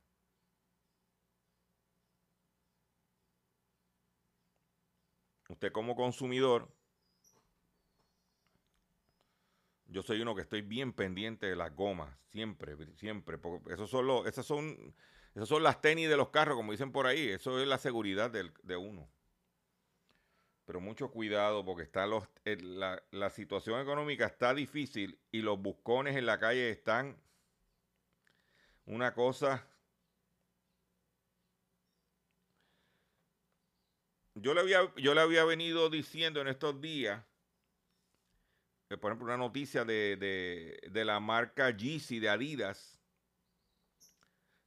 [5.70, 6.68] Como consumidor,
[9.86, 13.38] yo soy uno que estoy bien pendiente de las gomas, siempre, siempre.
[13.38, 14.94] Porque esos son los, esas son,
[15.34, 17.28] esas son las tenis de los carros, como dicen por ahí.
[17.28, 19.08] Eso es la seguridad de uno
[20.64, 25.60] pero mucho cuidado porque está los, eh, la, la, situación económica está difícil y los
[25.60, 27.16] buscones en la calle están
[28.86, 29.66] una cosa.
[34.34, 37.24] Yo le había, yo le había venido diciendo en estos días,
[38.88, 43.00] que por ejemplo, una noticia de, de, de la marca Yeezy de Adidas,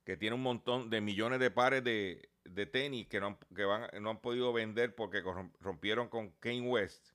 [0.03, 3.65] que tiene un montón de millones de pares de, de tenis que, no han, que
[3.65, 5.23] van, no han podido vender porque
[5.59, 7.09] rompieron con Kane West.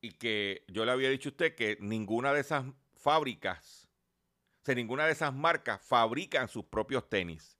[0.00, 3.88] Y que yo le había dicho a usted que ninguna de esas fábricas,
[4.62, 7.55] o sea, ninguna de esas marcas fabrican sus propios tenis.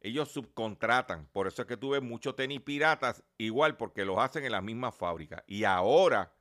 [0.00, 1.26] Ellos subcontratan.
[1.32, 4.94] Por eso es que tuve muchos tenis piratas, igual porque los hacen en las mismas
[4.94, 5.42] fábricas.
[5.46, 6.34] Y ahora,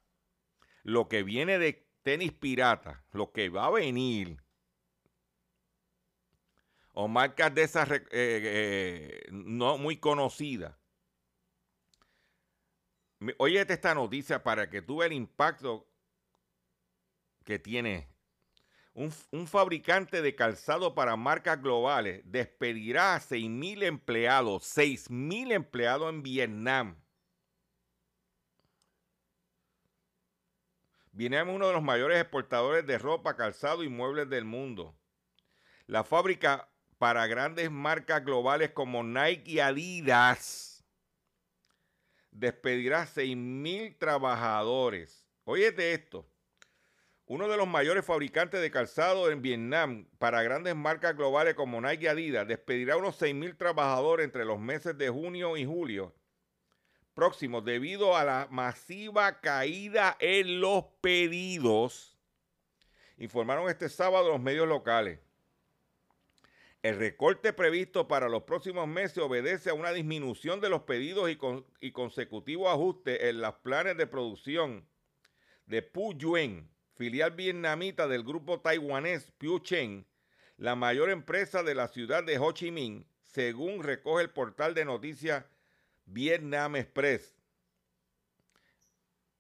[0.84, 4.38] lo que viene de tenis pirata, lo que va a venir
[7.00, 10.76] o marcas de esas eh, eh, no muy conocidas.
[13.38, 15.88] Oye esta noticia para que tú veas el impacto
[17.44, 18.10] que tiene.
[18.98, 27.00] Un, fabricante de calzado para marcas globales despedirá a 6.000 empleados, 6.000 empleados en Vietnam.
[31.12, 34.98] Vietnam es uno de los mayores exportadores de ropa, calzado y muebles del mundo.
[35.86, 40.84] La fábrica para grandes marcas globales como Nike y Adidas.
[42.32, 45.24] Despedirá 6.000 trabajadores.
[45.44, 46.28] Óyete esto.
[47.28, 52.06] Uno de los mayores fabricantes de calzado en Vietnam para grandes marcas globales como Nike
[52.06, 56.14] y Adidas despedirá unos 6.000 trabajadores entre los meses de junio y julio
[57.18, 62.16] próximos debido a la masiva caída en los pedidos,
[63.18, 65.20] informaron este sábado los medios locales.
[66.84, 71.28] El recorte previsto para los próximos meses obedece a una disminución de los pedidos
[71.82, 74.88] y, consecutivo ajuste en los planes de producción
[75.66, 79.32] de Yuen, filial vietnamita del grupo taiwanés
[79.62, 80.06] Chen,
[80.58, 84.84] la mayor empresa de la ciudad de Ho Chi Minh, según recoge el portal de
[84.84, 85.46] noticias
[86.06, 87.36] Vietnam Express.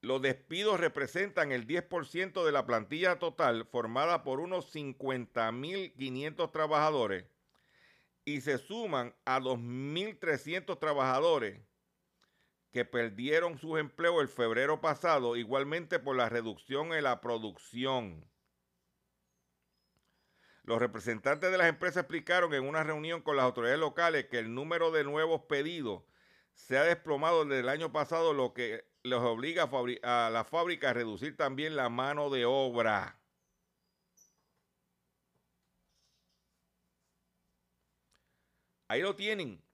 [0.02, 7.26] Los despidos representan el 10% de la plantilla total formada por unos 50.500 trabajadores
[8.24, 11.60] y se suman a 2.300 trabajadores
[12.78, 18.24] que perdieron sus empleos el febrero pasado, igualmente por la reducción en la producción.
[20.62, 24.54] Los representantes de las empresas explicaron en una reunión con las autoridades locales que el
[24.54, 26.04] número de nuevos pedidos
[26.54, 29.72] se ha desplomado desde el año pasado, lo que los obliga
[30.04, 33.20] a, a la fábrica a reducir también la mano de obra.
[38.88, 39.67] Ahí lo tienen.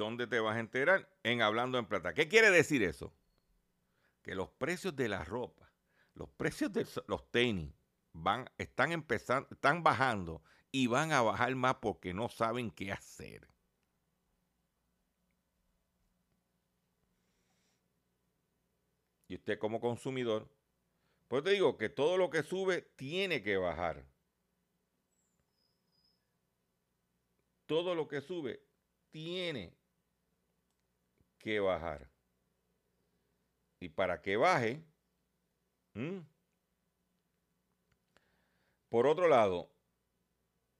[0.00, 1.06] ¿Dónde te vas a enterar?
[1.22, 2.14] En Hablando en Plata.
[2.14, 3.12] ¿Qué quiere decir eso?
[4.22, 5.70] Que los precios de la ropa,
[6.14, 7.74] los precios de los tenis,
[8.14, 10.42] van, están empezando, están bajando
[10.72, 13.46] y van a bajar más porque no saben qué hacer.
[19.28, 20.48] Y usted como consumidor,
[21.28, 24.06] pues te digo que todo lo que sube tiene que bajar.
[27.66, 28.64] Todo lo que sube
[29.10, 29.78] tiene
[31.40, 32.08] que bajar.
[33.80, 34.84] Y para que baje,
[38.88, 39.74] por otro lado,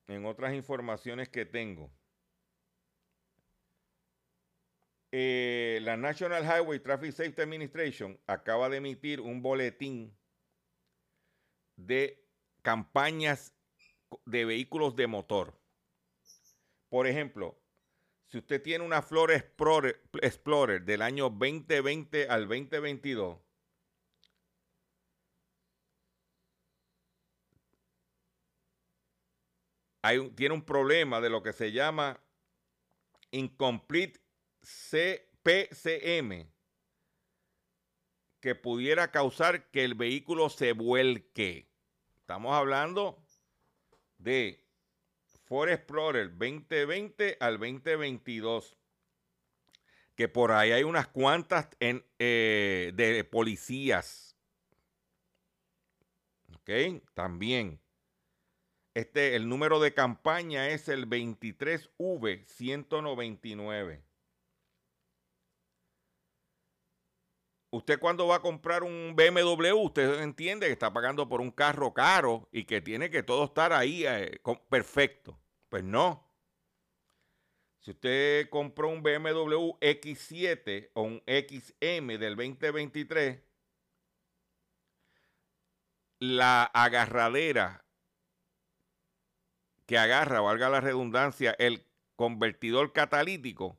[0.06, 1.90] en otras informaciones que tengo,
[5.12, 10.16] eh, la National Highway Traffic Safety Administration acaba de emitir un boletín
[11.76, 12.24] de
[12.62, 13.54] campañas
[14.26, 15.58] de vehículos de motor.
[16.88, 17.59] Por ejemplo,
[18.30, 23.38] si usted tiene una Flor Explorer, del año 2020 al 2022,
[30.36, 32.20] tiene un problema de lo que se llama
[33.32, 34.20] Incomplete
[35.42, 36.48] PCM,
[38.38, 41.68] que pudiera causar que el vehículo se vuelque.
[42.20, 43.20] Estamos hablando
[44.18, 44.69] de
[45.50, 48.78] Ford Explorer 2020 al 2022.
[50.14, 54.36] Que por ahí hay unas cuantas eh, de policías.
[56.54, 56.70] ¿Ok?
[57.14, 57.80] También.
[58.94, 64.04] Este, el número de campaña es el 23V199.
[67.72, 71.92] Usted cuando va a comprar un BMW, usted entiende que está pagando por un carro
[71.92, 75.39] caro y que tiene que todo estar ahí eh, perfecto.
[75.70, 76.28] Pues no.
[77.78, 83.40] Si usted compró un BMW X7 o un XM del 2023,
[86.18, 87.86] la agarradera
[89.86, 93.78] que agarra, valga la redundancia, el convertidor catalítico,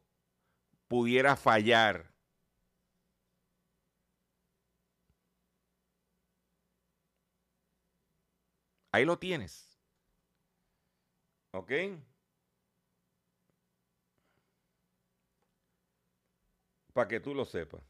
[0.87, 2.11] pudiera fallar.
[8.91, 9.70] Ahí lo tienes.
[11.53, 11.71] ¿Ok?
[16.93, 17.81] Para que tú lo sepas.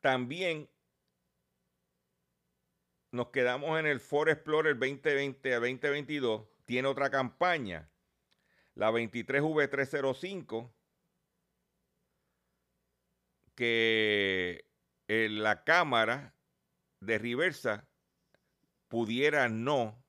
[0.00, 0.70] También
[3.10, 6.48] nos quedamos en el Ford Explorer 2020 a 2022.
[6.64, 7.90] Tiene otra campaña,
[8.74, 10.72] la 23V305,
[13.54, 14.70] que
[15.08, 16.37] en la cámara
[17.00, 17.88] de reversa
[18.88, 20.02] pudiera no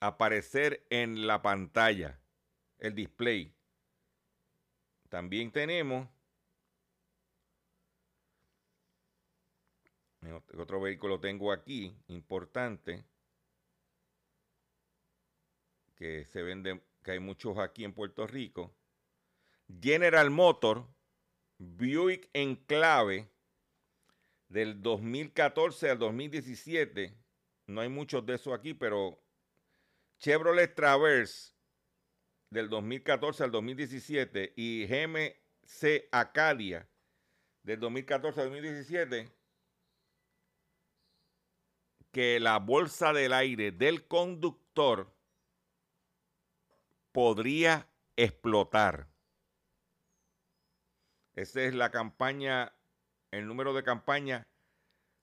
[0.00, 2.20] aparecer en la pantalla,
[2.78, 3.54] el display.
[5.08, 6.08] También tenemos
[10.58, 13.04] Otro vehículo tengo aquí, importante,
[15.96, 18.76] que se vende, que hay muchos aquí en Puerto Rico.
[19.80, 20.86] General Motor,
[21.58, 23.30] Buick Enclave,
[24.50, 27.16] del 2014 al 2017.
[27.68, 29.18] No hay muchos de esos aquí, pero
[30.18, 31.54] Chevrolet Traverse,
[32.50, 36.86] del 2014 al 2017, y GMC Acadia,
[37.62, 39.40] del 2014 al 2017
[42.12, 45.14] que la bolsa del aire del conductor
[47.12, 49.08] podría explotar.
[51.34, 52.74] Esa es la campaña,
[53.30, 54.42] el número de campaña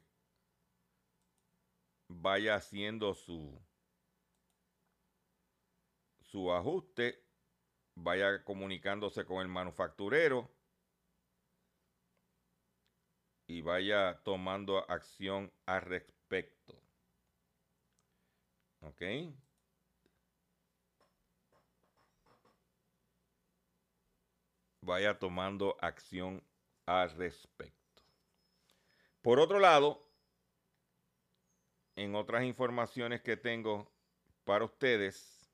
[2.08, 3.56] vaya haciendo su,
[6.22, 7.24] su ajuste,
[7.94, 10.50] vaya comunicándose con el manufacturero
[13.46, 16.78] y vaya tomando acción al respecto.
[18.80, 19.02] ¿Ok?
[24.82, 26.44] Vaya tomando acción
[26.84, 28.02] al respecto.
[29.22, 30.06] Por otro lado,
[31.96, 33.90] en otras informaciones que tengo
[34.44, 35.50] para ustedes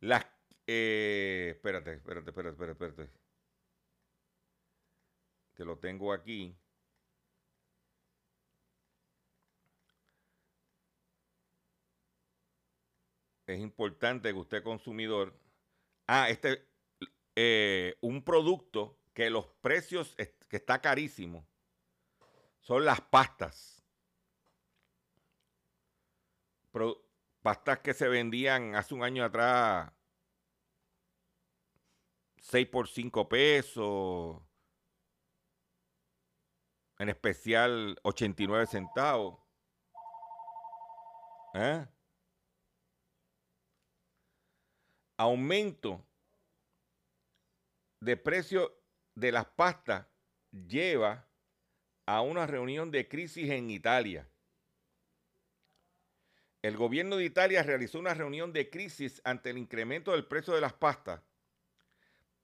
[0.00, 0.26] las...
[0.66, 3.12] Eh, espérate, espérate, espérate, espérate, espérate.
[5.54, 6.56] Que lo tengo aquí.
[13.54, 15.38] Es importante que usted consumidor...
[16.06, 16.66] Ah, este...
[17.34, 21.46] Eh, un producto que los precios, que está carísimo,
[22.60, 23.82] son las pastas.
[27.42, 29.92] pastas que se vendían hace un año atrás
[32.42, 34.42] 6 por 5 pesos.
[36.98, 39.40] En especial 89 centavos.
[41.54, 41.86] ¿Eh?
[45.16, 46.04] Aumento
[48.00, 48.72] de precio
[49.14, 50.06] de las pastas
[50.50, 51.28] lleva
[52.06, 54.28] a una reunión de crisis en Italia.
[56.62, 60.60] El gobierno de Italia realizó una reunión de crisis ante el incremento del precio de
[60.60, 61.20] las pastas,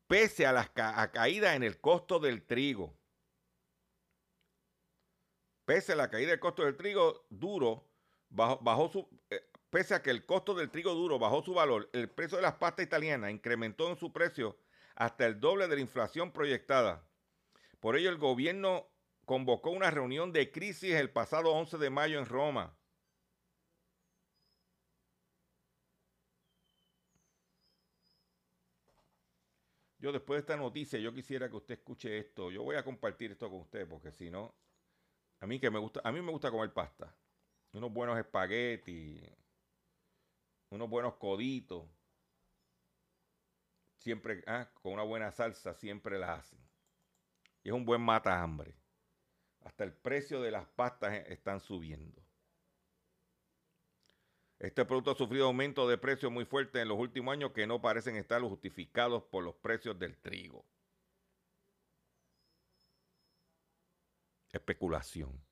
[0.07, 0.67] pese a la
[1.13, 2.97] caída en el costo del trigo.
[5.65, 7.87] Pese a la caída del costo del trigo duro,
[8.31, 12.11] bajó, su, eh, pese a que el costo del trigo duro bajó su valor, el
[12.11, 14.59] precio de las pastas italianas incrementó en su precio
[14.95, 17.05] hasta el doble de la inflación proyectada.
[17.81, 18.89] Por ello, el gobierno
[19.25, 22.77] convocó una reunión de crisis el pasado 11 de mayo en Roma.
[30.01, 32.51] Yo después de esta noticia, yo quisiera que usted escuche esto.
[32.51, 34.55] Yo voy a compartir esto con usted porque si no,
[35.41, 37.15] a mí que me gusta, a mí me gusta comer pasta.
[37.73, 39.21] Unos buenos espaguetis,
[40.71, 41.89] unos buenos coditos
[43.99, 46.59] siempre, ah, con una buena salsa, siempre la hacen.
[47.63, 48.75] Y es un buen mata hambre.
[49.61, 52.23] Hasta el precio de las pastas e, están subiendo.
[54.59, 57.81] Este producto ha sufrido aumento de precios muy fuertes en los últimos años que no
[57.81, 60.65] parecen estar justificados por los precios del trigo.
[64.53, 65.48] Especulación.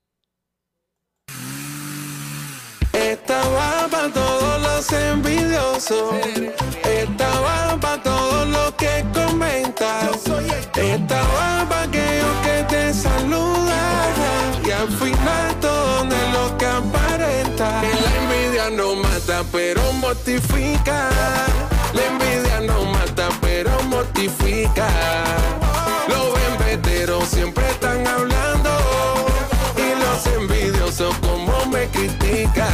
[3.37, 6.15] Estaba para todos los envidiosos.
[6.83, 10.09] Estaba para todos los que comentan.
[10.75, 14.13] Estaba para aquellos que te saludan.
[14.65, 17.81] Y al final todo es lo que aparenta.
[17.81, 21.09] Que la envidia no mata, pero mortifica.
[21.93, 24.87] La envidia no mata, pero mortifica.
[26.07, 28.56] Los embeteros siempre están hablando.
[30.25, 32.67] Envidiosos como me critican.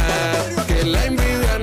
[0.66, 1.53] Que la envidia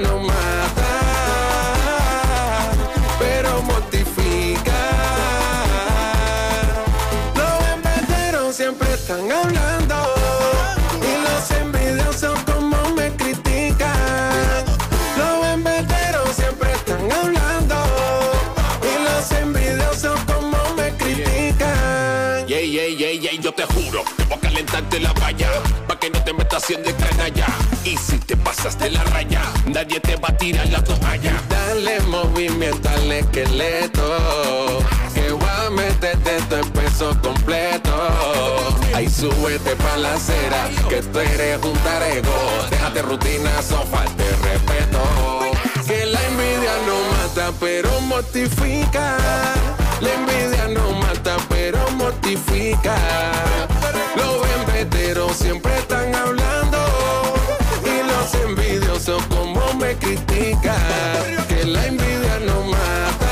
[26.62, 27.48] te haciendo canalla.
[27.84, 31.34] Y si te pasas de la raya, nadie te va a tirar la toalla.
[31.50, 34.80] Dale movimiento al esqueleto.
[35.14, 37.92] Que voy a meterte todo el peso completo.
[38.94, 40.70] Ahí súbete pa' la acera.
[40.90, 42.32] Que tú eres un tarego.
[42.70, 45.00] Déjate rutina, son falta de respeto.
[45.88, 49.18] Que la envidia no mata, pero mortifica.
[50.02, 52.96] La envidia no mata, pero mortifica.
[54.16, 56.80] Los embeteros siempre están hablando.
[57.86, 60.76] Y los envidiosos como me critican.
[61.48, 63.31] Que la envidia no mata,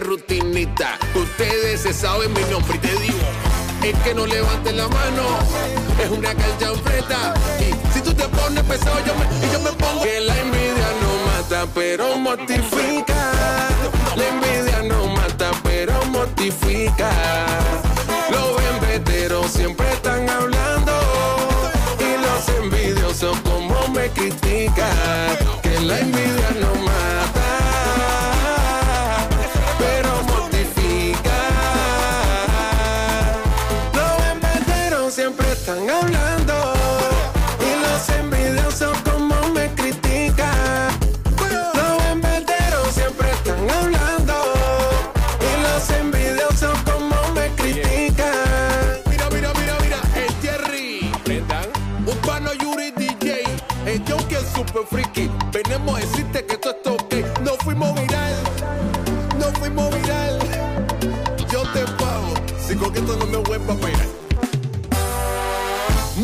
[0.00, 0.98] rutinita.
[1.14, 3.18] Ustedes se saben mi nombre y te digo.
[3.82, 5.22] Es que no levanten la mano.
[6.02, 6.52] Es una cancha.
[7.60, 10.02] Y si tú te pones pesado, yo me, y yo me pongo.
[10.02, 13.32] Que la envidia no mata, pero mortifica.
[14.16, 17.10] La envidia no mata, pero mortifica.
[18.30, 20.21] Los embeteros siempre están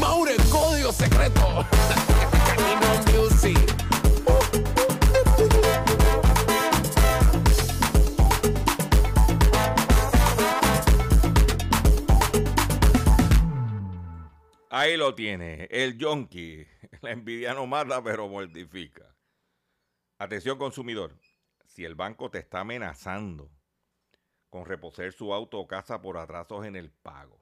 [0.01, 1.67] Maure, código secreto.
[14.71, 16.67] Ahí lo tiene, el yonki.
[17.01, 19.15] La envidia no mata, pero mortifica.
[20.19, 21.17] Atención consumidor,
[21.67, 23.58] si el banco te está amenazando
[24.51, 27.41] con reposer su auto o casa por atrasos en el pago,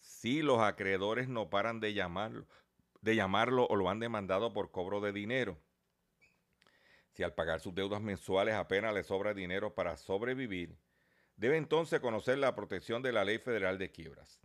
[0.00, 2.46] si los acreedores no paran de llamarlo,
[3.00, 5.58] de llamarlo o lo han demandado por cobro de dinero,
[7.12, 10.76] si al pagar sus deudas mensuales apenas le sobra dinero para sobrevivir,
[11.36, 14.40] debe entonces conocer la protección de la Ley Federal de Quiebras.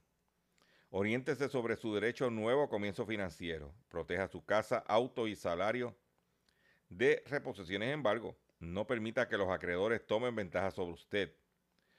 [0.91, 3.75] Oriéntese sobre su derecho a nuevo comienzo financiero.
[3.89, 5.95] Proteja su casa, auto y salario
[6.89, 8.37] de reposiciones en embargo.
[8.59, 11.35] No permita que los acreedores tomen ventaja sobre usted.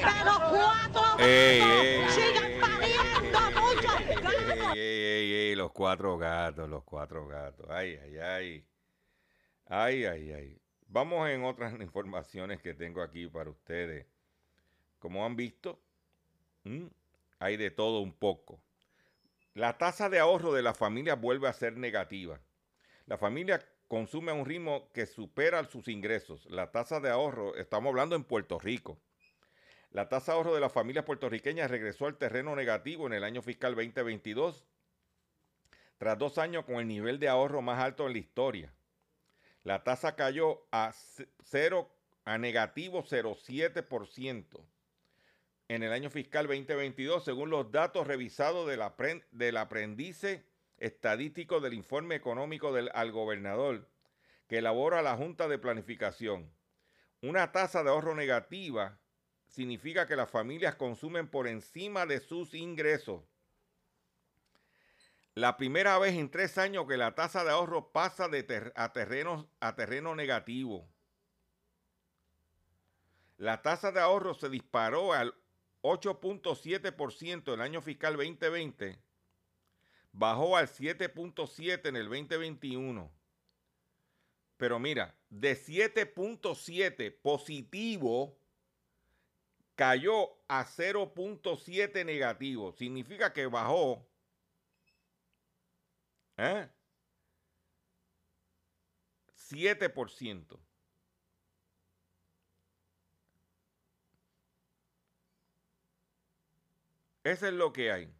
[0.00, 4.76] Pero cuatro Ey, ey, pariendo muchos gatos.
[4.76, 7.66] Ey, ey, ey, los cuatro gatos, los cuatro gatos.
[7.68, 8.66] Ay, ay, ay.
[9.66, 10.62] Ay, ay, ay.
[10.88, 14.06] Vamos en otras informaciones que tengo aquí para ustedes.
[14.98, 15.78] Como han visto,
[17.38, 18.60] hay de todo un poco.
[19.52, 22.40] La tasa de ahorro de la familia vuelve a ser negativa.
[23.06, 26.46] La familia consume a un ritmo que supera sus ingresos.
[26.46, 28.98] La tasa de ahorro, estamos hablando en Puerto Rico.
[29.92, 33.42] La tasa de ahorro de las familias puertorriqueñas regresó al terreno negativo en el año
[33.42, 34.64] fiscal 2022,
[35.98, 38.72] tras dos años con el nivel de ahorro más alto en la historia.
[39.64, 40.94] La tasa cayó a,
[41.44, 44.64] cero, a negativo 0,7%
[45.68, 49.22] en el año fiscal 2022, según los datos revisados del, aprend
[49.58, 50.46] aprendice
[50.78, 53.86] estadístico del informe económico del, al gobernador
[54.48, 56.50] que elabora la Junta de Planificación.
[57.20, 58.98] Una tasa de ahorro negativa
[59.52, 63.22] significa que las familias consumen por encima de sus ingresos.
[65.34, 69.48] La primera vez en tres años que la tasa de ahorro pasa de a, terreno,
[69.60, 70.88] a terreno negativo.
[73.36, 75.34] La tasa de ahorro se disparó al
[75.82, 78.98] 8.7% en el año fiscal 2020,
[80.12, 83.10] bajó al 7.7% en el 2021.
[84.56, 88.38] Pero mira, de 7.7 positivo
[89.82, 92.70] cayó a 0.7 negativo.
[92.70, 94.06] Significa que bajó.
[96.36, 96.68] ¿eh?
[99.34, 100.60] 7%.
[107.24, 108.14] Eso es lo que hay.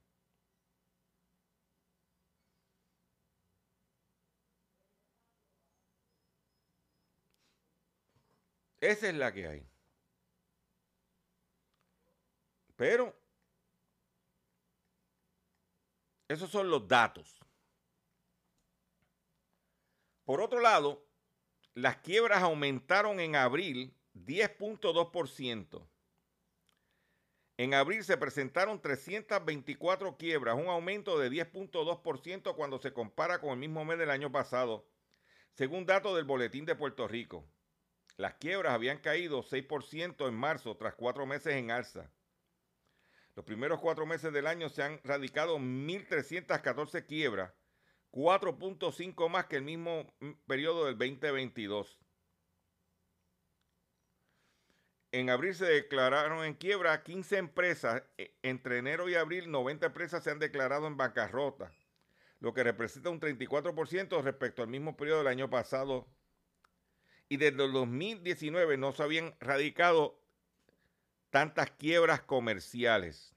[8.80, 9.71] Esa es la que hay.
[12.82, 13.14] Pero
[16.26, 17.38] esos son los datos.
[20.24, 21.06] Por otro lado,
[21.74, 25.88] las quiebras aumentaron en abril 10.2%.
[27.56, 33.58] En abril se presentaron 324 quiebras, un aumento de 10.2% cuando se compara con el
[33.58, 34.90] mismo mes del año pasado,
[35.52, 37.46] según datos del Boletín de Puerto Rico.
[38.16, 42.10] Las quiebras habían caído 6% en marzo tras cuatro meses en alza.
[43.34, 47.52] Los primeros cuatro meses del año se han radicado 1.314 quiebras,
[48.10, 50.06] 4.5 más que el mismo
[50.46, 51.98] periodo del 2022.
[55.12, 58.02] En abril se declararon en quiebra 15 empresas.
[58.42, 61.72] Entre enero y abril, 90 empresas se han declarado en bancarrota,
[62.40, 66.06] lo que representa un 34% respecto al mismo periodo del año pasado.
[67.28, 70.21] y desde el 2019 no se habían radicado
[71.32, 73.34] tantas quiebras comerciales.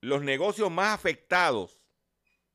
[0.00, 1.80] Los negocios más afectados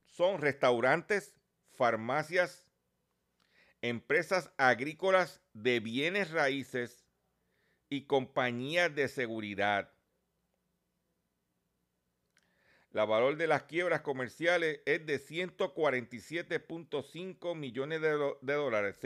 [0.05, 1.35] son restaurantes,
[1.73, 2.71] farmacias,
[3.81, 7.05] empresas agrícolas de bienes raíces
[7.89, 9.91] y compañías de seguridad.
[12.91, 18.11] La valor de las quiebras comerciales es de 147.5 millones de,
[18.53, 18.97] dólares,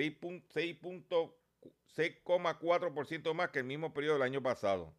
[1.95, 4.93] 6,4% más que el mismo periodo del año pasado.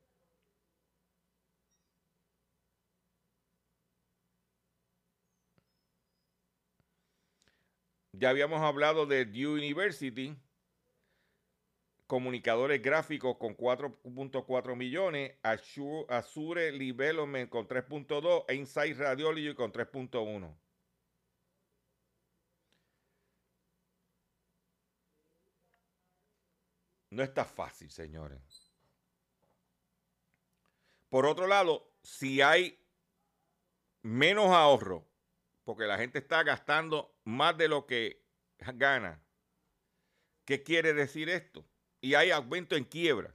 [8.12, 10.34] Ya habíamos hablado de Due University,
[12.06, 20.65] comunicadores gráficos con 4.4 millones, Azure, Development con 3.2 e Insight Radiology con 3.1.
[27.16, 28.70] No está fácil, señores.
[31.08, 32.78] Por otro lado, si hay
[34.02, 35.08] menos ahorro
[35.64, 38.22] porque la gente está gastando más de lo que
[38.74, 39.24] gana.
[40.44, 41.64] ¿Qué quiere decir esto?
[42.02, 43.34] Y hay aumento en quiebra.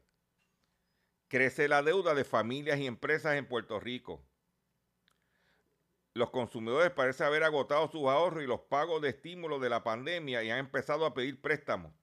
[1.27, 4.23] Crece la deuda de familias y empresas en Puerto Rico.
[6.13, 10.43] Los consumidores parecen haber agotado sus ahorros y los pagos de estímulo de la pandemia
[10.43, 12.00] y han empezado a pedir préstamos.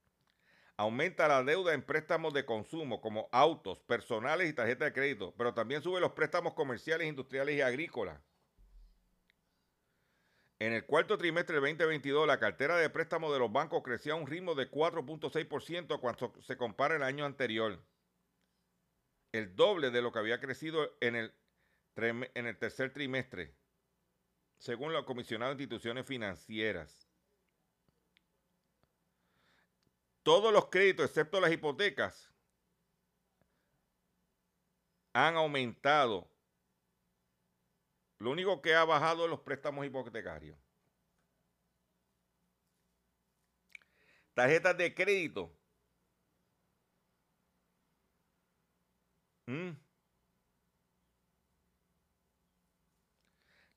[0.81, 5.53] Aumenta la deuda en préstamos de consumo como autos, personales y tarjetas de crédito, pero
[5.53, 8.21] también sube los préstamos comerciales, industriales y agrícolas.
[10.61, 14.17] En el cuarto trimestre del 2022, la cartera de préstamo de los bancos creció a
[14.19, 17.85] un ritmo de 4.6% cuando se compara el año anterior.
[19.33, 21.35] El doble de lo que había crecido en el,
[21.97, 23.53] en el tercer trimestre,
[24.59, 27.08] según los comisionados de instituciones financieras.
[30.29, 32.31] Todos los créditos, excepto las hipotecas,
[35.15, 36.31] han aumentado
[38.19, 40.59] lo único que ha bajado es los préstamos hipotecarios.
[44.35, 45.51] Tarjetas de crédito.
[49.47, 49.71] Mm.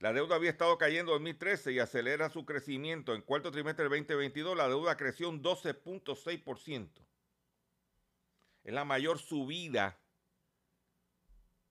[0.01, 3.13] La deuda había estado cayendo en 2013 y acelera su crecimiento.
[3.13, 6.89] En cuarto trimestre del 2022 la deuda creció un 12.6%.
[8.63, 9.99] Es la mayor subida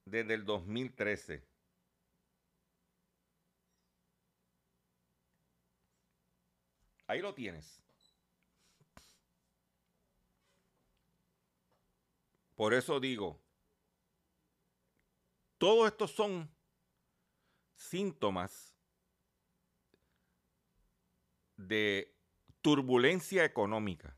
[0.05, 1.45] desde el 2013.
[7.09, 7.83] Ahí lo tienes.
[12.55, 13.41] Por eso digo,
[15.59, 16.49] todo esto son
[17.81, 18.76] síntomas
[21.57, 22.14] de
[22.61, 24.16] turbulencia económica.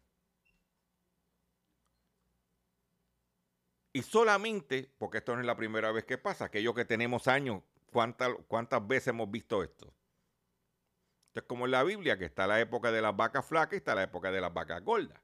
[3.92, 7.62] Y solamente, porque esto no es la primera vez que pasa, aquellos que tenemos años,
[7.92, 9.94] ¿cuántas, cuántas veces hemos visto esto?
[11.28, 13.76] Esto es como en la Biblia, que está la época de las vacas flacas y
[13.76, 15.21] está la época de las vacas gordas.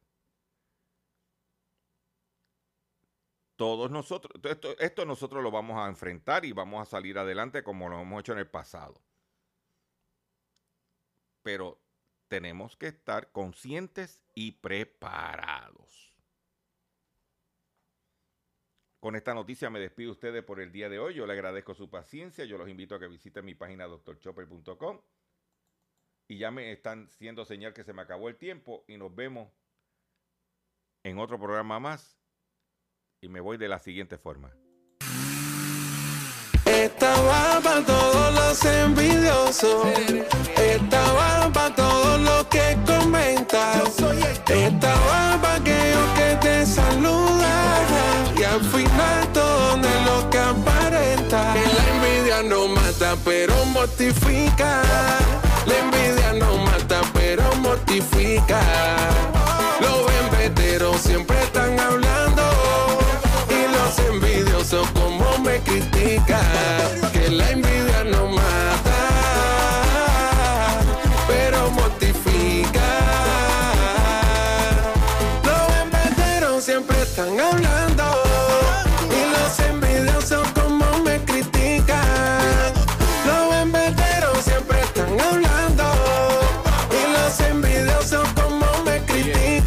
[3.59, 4.41] Todos nosotros,
[4.79, 8.33] esto, nosotros lo vamos a enfrentar y vamos a salir adelante como lo hemos hecho
[8.33, 9.03] en el pasado.
[11.43, 11.83] Pero
[12.29, 16.15] tenemos que estar conscientes y preparados.
[19.01, 21.15] Con esta noticia me despido ustedes por el día de hoy.
[21.15, 22.45] Yo le agradezco su paciencia.
[22.45, 25.01] Yo los invito a que visiten mi página doctorchopper.com
[26.29, 29.51] y ya me están siendo señal que se me acabó el tiempo y nos vemos
[31.03, 32.18] en otro programa más
[33.21, 34.51] y me voy de la siguiente forma.
[36.65, 39.87] Estaba para todos los envidiosos.
[40.57, 43.83] Estaba para todos los que comentan.
[44.49, 48.39] Estaba para aquellos que te saludan.
[48.39, 51.55] Y al final todo de lo que aparenta.
[51.55, 54.83] Que la envidia no mata, pero mortifica.
[55.67, 58.61] La envidia no mata, pero mortifica.
[59.81, 62.88] Los enveteros siempre están hablando.
[63.89, 66.45] Los envidiosos como me critican.
[67.11, 69.01] Que la envidia no mata,
[71.27, 72.91] pero mortifica.
[75.43, 77.98] Los enveteros siempre están hablando